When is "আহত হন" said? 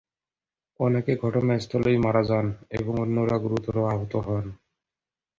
3.87-4.45